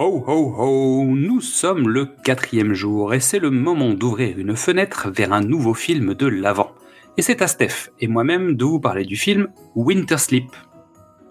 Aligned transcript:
Ho 0.00 0.22
ho 0.28 0.54
ho, 0.56 1.04
nous 1.06 1.40
sommes 1.40 1.88
le 1.88 2.06
quatrième 2.06 2.72
jour 2.72 3.14
et 3.14 3.20
c'est 3.20 3.40
le 3.40 3.50
moment 3.50 3.92
d'ouvrir 3.94 4.38
une 4.38 4.54
fenêtre 4.54 5.10
vers 5.10 5.32
un 5.32 5.40
nouveau 5.40 5.74
film 5.74 6.14
de 6.14 6.26
l'avant. 6.26 6.70
Et 7.16 7.22
c'est 7.22 7.42
à 7.42 7.48
Steph 7.48 7.90
et 7.98 8.06
moi-même 8.06 8.54
de 8.54 8.64
vous 8.64 8.78
parler 8.78 9.04
du 9.04 9.16
film 9.16 9.48
Winter 9.74 10.18
Sleep. 10.18 10.54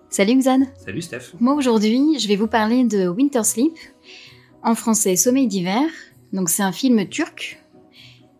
Salut 0.09 0.37
Xan 0.39 0.65
Salut 0.83 1.01
Steph. 1.01 1.33
Moi 1.39 1.53
aujourd'hui, 1.53 2.19
je 2.19 2.27
vais 2.27 2.35
vous 2.35 2.47
parler 2.47 2.83
de 2.83 3.07
Winter 3.07 3.43
Sleep, 3.45 3.73
en 4.63 4.75
français 4.75 5.15
Sommeil 5.15 5.47
d'hiver. 5.47 5.83
Donc 6.33 6.49
c'est 6.49 6.63
un 6.63 6.73
film 6.73 7.07
turc. 7.07 7.63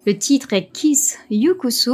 Le 0.06 0.18
titre 0.18 0.52
est 0.52 0.68
Kiss 0.72 1.20
Yukusu, 1.30 1.92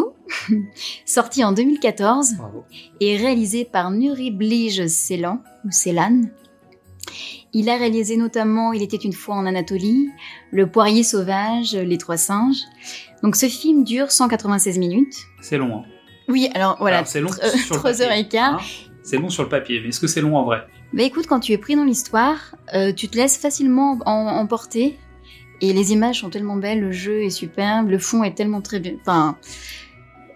sorti 1.06 1.44
en 1.44 1.52
2014 1.52 2.38
Bravo. 2.38 2.64
et 3.00 3.16
réalisé 3.16 3.64
par 3.64 3.92
Nuri 3.92 4.32
Bilge 4.32 4.88
Ceylan 4.88 5.40
ou 5.66 5.72
Ceylan. 5.72 6.22
Il 7.54 7.70
a 7.70 7.78
réalisé 7.78 8.18
notamment 8.18 8.74
Il 8.74 8.82
était 8.82 8.98
une 8.98 9.14
fois 9.14 9.36
en 9.36 9.46
Anatolie, 9.46 10.10
Le 10.52 10.68
poirier 10.68 11.04
sauvage, 11.04 11.74
Les 11.76 11.98
trois 11.98 12.18
singes. 12.18 12.62
Donc 13.22 13.36
ce 13.36 13.46
film 13.48 13.84
dure 13.84 14.12
196 14.12 14.78
minutes. 14.80 15.16
C'est 15.42 15.58
long. 15.58 15.78
Hein. 15.78 15.84
Oui, 16.30 16.50
alors 16.54 16.78
voilà, 16.80 17.04
c'est 17.06 17.22
long 17.22 17.32
sur 17.32 17.42
le 17.44 17.80
3 17.80 17.92
papier, 17.92 18.06
heures 18.06 18.12
et 18.14 18.28
quart. 18.28 18.56
hein. 18.56 18.90
C'est 19.04 19.18
long 19.18 19.30
sur 19.30 19.44
le 19.44 19.50
papier, 19.50 19.82
mais 19.82 19.90
est-ce 19.90 20.00
que 20.00 20.08
c'est 20.08 20.22
long 20.22 20.38
en 20.38 20.46
vrai? 20.46 20.66
Bah 20.94 21.04
écoute, 21.04 21.28
quand 21.28 21.40
tu 21.42 21.52
es 21.52 21.58
pris 21.58 21.76
dans 21.76 21.84
l'histoire, 21.84 22.56
euh, 22.74 22.94
tu 22.94 23.10
te 23.10 23.18
laisses 23.18 23.38
facilement 23.38 24.00
en- 24.06 24.28
emporter. 24.28 24.98
Et 25.62 25.74
les 25.74 25.92
images 25.94 26.20
sont 26.22 26.30
tellement 26.30 26.56
belles, 26.56 26.80
le 26.82 26.92
jeu 26.92 27.24
est 27.24 27.30
superbe, 27.30 27.90
le 27.90 28.00
fond 28.00 28.24
est 28.24 28.34
tellement 28.36 28.62
très 28.62 28.80
bien, 28.80 28.94
enfin, 29.02 29.38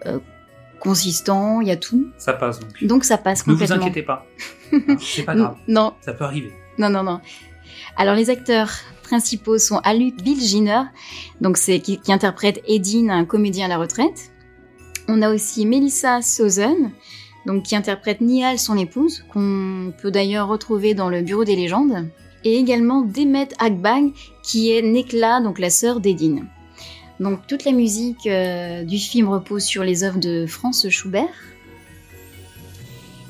euh, 0.05 0.19
consistant, 0.79 1.61
il 1.61 1.67
y 1.67 1.71
a 1.71 1.75
tout. 1.77 2.07
Ça 2.17 2.33
passe 2.33 2.59
donc. 2.59 2.83
Donc 2.85 3.03
ça 3.03 3.17
passe 3.17 3.45
Ne 3.47 3.53
vous 3.53 3.59
complètement. 3.59 3.85
inquiétez 3.85 4.03
pas. 4.03 4.25
Hein, 4.73 4.97
c'est 4.99 5.23
pas 5.23 5.33
grave. 5.35 5.55
Non, 5.69 5.93
Ça 6.01 6.11
peut 6.13 6.25
arriver. 6.25 6.51
Non, 6.77 6.89
non, 6.89 7.03
non. 7.03 7.19
Alors 7.95 8.15
les 8.15 8.29
acteurs 8.29 8.71
principaux 9.03 9.57
sont 9.57 9.77
Aluk 9.77 10.21
Bilginer, 10.21 10.83
donc 11.41 11.57
c'est 11.57 11.79
qui, 11.79 11.99
interprète 12.09 12.61
Edine, 12.67 13.09
un 13.09 13.25
comédien 13.25 13.65
à 13.65 13.69
la 13.69 13.77
retraite. 13.77 14.31
On 15.07 15.21
a 15.21 15.33
aussi 15.33 15.65
Melissa 15.65 16.21
Sozen, 16.21 16.91
donc 17.45 17.63
qui 17.63 17.75
interprète 17.75 18.21
Nihal, 18.21 18.59
son 18.59 18.77
épouse, 18.77 19.23
qu'on 19.31 19.93
peut 20.01 20.11
d'ailleurs 20.11 20.49
retrouver 20.49 20.93
dans 20.93 21.09
le 21.09 21.21
Bureau 21.21 21.45
des 21.45 21.55
légendes. 21.55 22.09
Et 22.43 22.57
également 22.57 23.01
Demet 23.01 23.49
Akbag, 23.57 24.11
qui 24.43 24.71
est 24.71 24.81
Nekla, 24.81 25.41
donc 25.41 25.57
la 25.57 25.69
sœur 25.69 25.99
d'Edine. 25.99 26.47
Donc 27.19 27.47
toute 27.47 27.65
la 27.65 27.71
musique 27.71 28.27
euh, 28.27 28.83
du 28.83 28.97
film 28.97 29.27
repose 29.27 29.63
sur 29.63 29.83
les 29.83 30.03
œuvres 30.03 30.19
de 30.19 30.45
Franz 30.45 30.87
Schubert. 30.89 31.33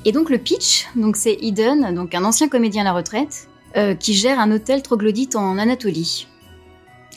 Et 0.08 0.14
donc 0.14 0.30
le 0.30 0.38
pitch, 0.38 0.88
donc 0.96 1.18
c'est 1.18 1.38
Eden, 1.42 1.94
donc 1.94 2.16
un 2.16 2.24
ancien 2.24 2.48
comédien 2.48 2.84
à 2.84 2.86
la 2.86 2.94
retraite, 2.94 3.50
euh, 3.76 3.94
qui 3.94 4.14
gère 4.14 4.40
un 4.40 4.50
hôtel 4.54 4.82
troglodyte 4.82 5.36
en 5.36 5.58
Anatolie. 5.58 6.30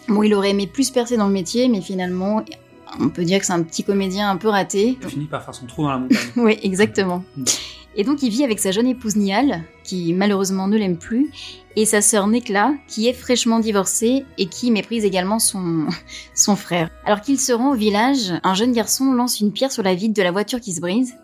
Bon, 0.09 0.25
il 0.25 0.35
aurait 0.35 0.51
aimé 0.51 0.67
plus 0.67 0.91
percer 0.91 1.17
dans 1.17 1.29
le 1.29 1.33
métier, 1.33 1.69
mais 1.69 1.83
finalement, 1.83 2.45
on 2.99 3.09
peut 3.09 3.23
dire 3.23 3.39
que 3.39 3.47
c'est 3.47 3.53
un 3.53 3.63
petit 3.63 3.85
comédien 3.85 4.29
un 4.29 4.37
peu 4.37 4.49
raté. 4.49 4.99
Il 5.01 5.09
finit 5.09 5.27
par 5.27 5.45
faire 5.45 5.55
son 5.55 5.67
trou 5.67 5.85
dans 5.85 5.91
la 5.91 5.99
montagne. 5.99 6.19
Oui, 6.37 6.59
exactement. 6.65 7.23
Mm. 7.37 7.45
Et 7.95 8.03
donc 8.03 8.25
il 8.25 8.31
vit 8.31 8.43
avec 8.43 8.59
sa 8.59 8.73
jeune 8.73 8.89
épouse 8.89 9.15
Nial, 9.15 9.63
qui 9.85 10.13
malheureusement 10.13 10.67
ne 10.67 10.77
l'aime 10.77 10.99
plus, 10.99 11.31
et 11.77 11.87
sa 11.87 12.03
sœur 12.03 12.27
Nekla, 12.27 12.75
qui 12.89 13.07
est 13.07 13.13
fraîchement 13.13 13.61
divorcée 13.61 14.25
et 14.37 14.47
qui 14.47 14.73
méprise 14.73 15.05
également 15.05 15.39
son, 15.39 15.87
son 16.35 16.57
frère. 16.57 16.91
Alors 17.05 17.21
qu'il 17.21 17.39
se 17.39 17.53
rend 17.53 17.71
au 17.71 17.77
village, 17.77 18.33
un 18.43 18.55
jeune 18.55 18.73
garçon 18.73 19.13
lance 19.13 19.39
une 19.39 19.53
pierre 19.53 19.71
sur 19.71 19.85
la 19.85 19.95
vitre 19.95 20.15
de 20.15 20.23
la 20.23 20.33
voiture 20.33 20.61
qui 20.61 20.73
se 20.73 20.81
brise, 20.81 21.15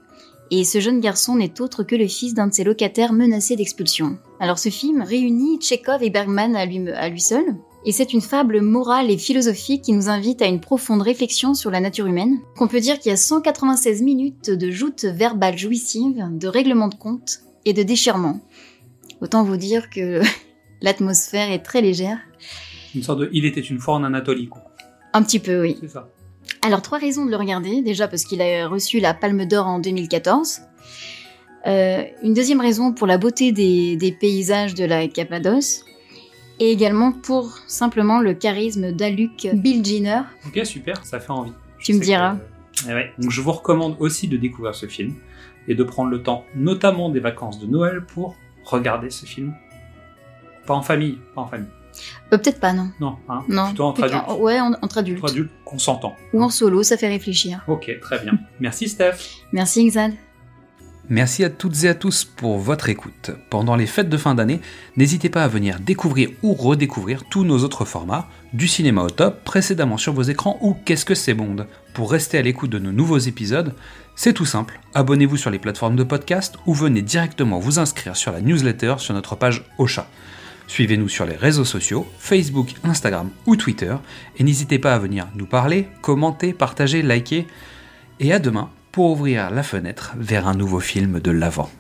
et 0.51 0.65
ce 0.65 0.81
jeune 0.81 1.01
garçon 1.01 1.37
n'est 1.37 1.61
autre 1.61 1.83
que 1.83 1.97
le 1.97 2.07
fils 2.07 2.35
d'un 2.35 2.47
de 2.49 2.55
ses 2.55 2.65
locataires 2.65 3.13
menacés 3.13 3.57
d'expulsion. 3.57 4.19
Alors 4.41 4.59
ce 4.59 4.69
film 4.69 5.03
réunit 5.03 5.59
Tchekhov 5.59 6.03
et 6.03 6.11
Bergman 6.11 6.55
à 6.57 6.67
lui, 6.67 6.89
à 6.91 7.09
lui 7.09 7.21
seul, 7.21 7.45
et 7.85 7.93
c'est 7.93 8.13
une 8.13 8.21
fable 8.21 8.61
morale 8.61 9.11
et 9.13 9.17
philosophique 9.17 9.83
qui 9.83 9.93
nous 9.93 10.09
invite 10.09 10.43
à 10.43 10.47
une 10.47 10.61
profonde 10.61 11.03
réflexion 11.03 11.55
sur 11.55 11.71
la 11.71 11.81
nature 11.81 12.07
humaine. 12.07 12.39
Qu'on 12.57 12.67
peut 12.67 12.81
dire 12.81 12.99
qu'il 12.99 13.11
y 13.11 13.13
a 13.13 13.17
196 13.17 14.03
minutes 14.03 14.51
de 14.51 14.71
joutes 14.73 15.05
verbales 15.05 15.57
jouissives, 15.57 16.27
de 16.33 16.49
règlements 16.49 16.89
de 16.89 16.97
compte 16.97 17.41
et 17.65 17.73
de 17.73 17.85
déchirements. 17.85 18.41
Autant 19.21 19.45
vous 19.45 19.57
dire 19.57 19.89
que 19.89 20.21
l'atmosphère 20.83 21.51
est 21.53 21.63
très 21.63 21.81
légère. 21.81 22.19
Une 22.95 23.05
sorte 23.05 23.21
de 23.21 23.31
Il 23.33 23.45
était 23.45 23.61
une 23.61 23.79
fois 23.79 23.95
en 23.95 24.03
Anatolie, 24.03 24.49
quoi. 24.49 24.63
Un 25.13 25.23
petit 25.23 25.39
peu, 25.39 25.63
oui. 25.63 25.77
C'est 25.81 25.89
ça. 25.89 26.09
Alors, 26.63 26.83
trois 26.83 26.99
raisons 26.99 27.25
de 27.27 27.31
le 27.31 27.37
regarder. 27.37 27.83
Déjà 27.83 28.09
parce 28.09 28.25
qu'il 28.25 28.43
a 28.43 28.67
reçu 28.69 28.99
la 29.01 29.15
Palme 29.15 29.47
d'Or 29.47 29.67
en 29.67 29.79
2014. 29.79 30.61
Euh, 31.67 32.03
une 32.23 32.35
deuxième 32.35 32.61
raison 32.61 32.93
pour 32.93 33.07
la 33.07 33.19
beauté 33.19 33.53
des, 33.53 33.97
des 33.97 34.13
paysages 34.13 34.75
de 34.75 34.85
la 34.85 35.09
Cappadoce. 35.09 35.85
Et 36.59 36.71
également 36.71 37.13
pour 37.13 37.59
simplement 37.67 38.21
le 38.21 38.33
charisme 38.35 38.93
d'Aluk 38.93 39.47
Bilginer. 39.53 40.23
Ok, 40.47 40.65
super, 40.65 41.05
ça 41.05 41.21
fait 41.21 41.31
envie. 41.31 41.53
Je 41.79 41.85
Tu 41.87 41.93
me 41.95 41.99
que- 42.01 42.05
diras. 42.05 42.37
Eh 42.89 42.93
ouais. 42.95 43.13
Donc 43.19 43.31
je 43.31 43.41
vous 43.41 43.53
recommande 43.53 43.97
aussi 44.01 44.27
de 44.29 44.37
découvrir 44.37 44.75
ce 44.75 44.87
film 44.87 45.15
et 45.69 45.75
de 45.75 45.83
prendre 45.85 46.11
le 46.11 46.23
temps, 46.23 46.45
notamment 46.55 47.11
des 47.11 47.21
vacances 47.21 47.59
de 47.59 47.67
Noël, 47.67 48.05
pour 48.07 48.37
regarder 48.65 49.11
ce 49.11 49.27
film. 49.27 49.55
Pas 50.67 50.75
en 50.75 50.83
famille, 50.83 51.19
pas 51.35 51.43
en 51.43 51.47
famille. 51.47 51.69
Euh, 52.33 52.39
Peut-être 52.39 52.61
pas, 52.61 52.73
non. 52.73 52.91
Non, 53.01 53.17
hein, 53.29 53.43
Non. 53.49 53.67
plutôt 53.69 53.85
entre 53.85 54.01
Plutôt- 54.03 54.17
adultes. 54.17 54.41
Ouais, 54.41 54.61
en- 54.61 54.73
entre 54.83 54.99
adultes. 54.99 55.19
Entre 55.23 55.31
adultes 55.33 55.51
consentants. 55.65 56.17
Ou 56.33 56.43
en 56.43 56.49
solo, 56.51 56.83
ça 56.83 56.97
fait 56.97 57.09
réfléchir. 57.09 57.63
Ok, 57.69 57.91
très 58.01 58.19
bien. 58.21 58.33
Merci 58.61 58.89
Steph. 58.89 59.17
Merci, 59.53 59.87
Xad. 59.89 60.13
Merci 61.09 61.45
à 61.45 61.51
toutes 61.51 61.85
et 61.85 61.89
à 61.89 61.95
tous 61.95 62.25
pour 62.25 62.59
votre 62.59 62.89
écoute. 62.89 63.31
Pendant 63.49 63.77
les 63.77 63.87
fêtes 63.87 64.09
de 64.09 64.17
fin 64.17 64.35
d'année, 64.35 64.61
n'hésitez 64.97 65.29
pas 65.29 65.45
à 65.45 65.49
venir 65.49 65.79
découvrir 65.79 66.31
ou 66.43 66.53
redécouvrir 66.53 67.23
tous 67.31 67.45
nos 67.45 67.59
autres 67.63 67.85
formats, 67.85 68.27
du 68.53 68.67
cinéma 68.67 69.03
au 69.05 69.11
top, 69.11 69.45
précédemment 69.45 69.99
sur 69.99 70.13
vos 70.15 70.23
écrans 70.23 70.59
ou 70.63 70.75
Qu'est-ce 70.85 71.05
que 71.05 71.15
c'est 71.15 71.35
Bond. 71.35 71.67
Pour 71.95 72.11
rester 72.11 72.39
à 72.39 72.43
l'écoute 72.43 72.71
de 72.71 72.81
nos 72.81 72.91
nouveaux 72.91 73.19
épisodes, 73.19 73.73
c'est 74.17 74.33
tout 74.33 74.47
simple, 74.47 74.81
abonnez-vous 74.95 75.37
sur 75.37 75.51
les 75.51 75.61
plateformes 75.61 75.95
de 75.95 76.03
podcast 76.03 76.57
ou 76.67 76.75
venez 76.75 77.03
directement 77.03 77.61
vous 77.61 77.79
inscrire 77.79 78.17
sur 78.17 78.33
la 78.33 78.41
newsletter 78.41 78.97
sur 78.99 79.15
notre 79.15 79.37
page 79.37 79.63
Ocha. 79.79 80.09
Suivez-nous 80.67 81.09
sur 81.09 81.27
les 81.27 81.37
réseaux 81.37 81.65
sociaux, 81.65 82.07
Facebook, 82.19 82.75
Instagram 82.85 83.31
ou 83.47 83.57
Twitter, 83.57 83.95
et 84.37 84.45
n'hésitez 84.45 84.79
pas 84.79 84.95
à 84.95 84.99
venir 84.99 85.29
nous 85.35 85.47
parler, 85.47 85.89
commenter, 86.03 86.53
partager, 86.53 87.03
liker, 87.03 87.47
et 88.21 88.33
à 88.33 88.39
demain 88.39 88.71
pour 88.93 89.11
ouvrir 89.11 89.51
la 89.51 89.63
fenêtre 89.63 90.15
vers 90.19 90.49
un 90.49 90.55
nouveau 90.55 90.81
film 90.81 91.21
de 91.21 91.31
l'avant. 91.31 91.71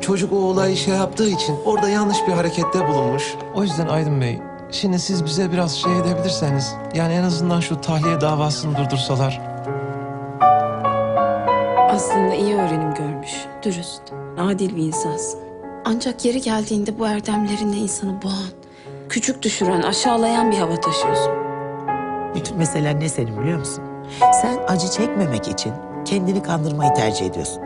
Çocuk 0.00 0.32
o 0.32 0.36
olayı 0.36 0.76
şey 0.76 0.94
yaptığı 0.94 1.28
için 1.28 1.56
orada 1.64 1.88
yanlış 1.88 2.18
bir 2.28 2.32
harekette 2.32 2.88
bulunmuş. 2.88 3.34
O 3.54 3.62
yüzden 3.62 3.88
Aydın 3.88 4.20
Bey, 4.20 4.38
şimdi 4.70 4.98
siz 4.98 5.24
bize 5.24 5.52
biraz 5.52 5.72
şey 5.72 5.98
edebilirseniz, 5.98 6.74
yani 6.94 7.14
en 7.14 7.22
azından 7.22 7.60
şu 7.60 7.80
tahliye 7.80 8.20
davasını 8.20 8.76
durdursalar. 8.76 9.40
Aslında 11.90 12.34
iyi 12.34 12.54
öğrenim 12.54 12.94
görmüş, 12.94 13.30
dürüst, 13.62 14.02
adil 14.38 14.76
bir 14.76 14.82
insansın. 14.82 15.40
Ancak 15.84 16.24
yeri 16.24 16.40
geldiğinde 16.40 16.98
bu 16.98 17.06
erdemlerinle 17.06 17.76
insanı 17.76 18.22
boğan, 18.22 18.50
küçük 19.08 19.42
düşüren, 19.42 19.82
aşağılayan 19.82 20.50
bir 20.50 20.58
hava 20.58 20.80
taşıyorsun. 20.80 21.32
Bütün 22.34 22.56
mesele 22.56 23.00
ne 23.00 23.08
senin 23.08 23.40
biliyor 23.40 23.58
musun? 23.58 23.84
Sen 24.42 24.58
acı 24.68 24.90
çekmemek 24.90 25.48
için 25.48 25.72
kendini 26.04 26.42
kandırmayı 26.42 26.94
tercih 26.94 27.26
ediyorsun. 27.26 27.62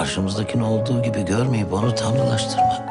Karşımızdakini 0.00 0.64
olduğu 0.64 1.02
gibi 1.02 1.24
görmeyip 1.24 1.72
onu 1.72 1.94
tanrılaştırmak. 1.94 2.82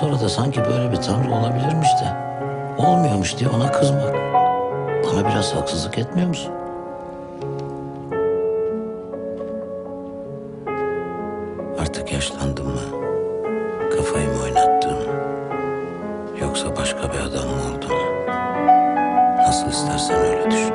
Sonra 0.00 0.20
da 0.20 0.28
sanki 0.28 0.60
böyle 0.64 0.92
bir 0.92 0.96
tanrı 0.96 1.34
olabilirmiş 1.34 1.88
de 1.88 2.16
olmuyormuş 2.78 3.38
diye 3.38 3.50
ona 3.50 3.72
kızmak. 3.72 4.14
Bana 5.04 5.28
biraz 5.28 5.54
haksızlık 5.54 5.98
etmiyor 5.98 6.28
musun? 6.28 6.52
Artık 11.80 12.12
yaşlandım 12.12 12.66
mı? 12.66 12.82
Kafayı 13.96 14.28
mı 14.28 14.42
oynattım? 14.44 14.98
Yoksa 16.40 16.76
başka 16.76 17.12
bir 17.12 17.18
adam 17.18 17.48
mı 17.48 17.76
oldum? 17.76 17.96
Nasıl 19.36 19.68
istersen 19.68 20.16
öyle 20.16 20.50
düşün. 20.50 20.72